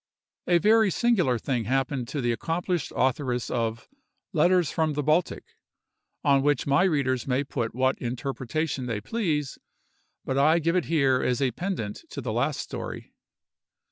[0.47, 3.87] A very singular thing happened to the accomplished authoress of
[4.33, 5.43] "Letters from the Baltic,"
[6.23, 9.59] on which my readers may put what interpretation they please,
[10.25, 13.13] but I give it here as a pendant to the last story.